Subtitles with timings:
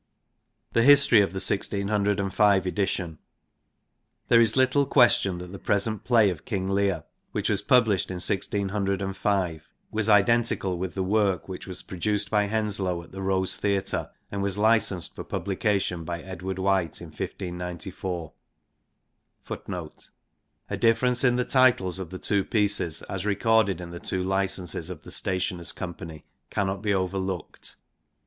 [0.71, 3.19] The history of the 1605 edition.
[4.29, 8.15] There is little question that the present play of King Leir, which was published in
[8.15, 14.09] 1605, was identical with the work which was produced by Henslowe at the Rose Theatre,
[14.31, 18.33] and was licensed for publication by Edward White in 1 594.
[19.45, 19.91] 1 1
[20.71, 24.89] A difference in the titles of the two pieces as recorded in the two licenses
[24.89, 27.75] of the Stationers' Company cannot be overlooked.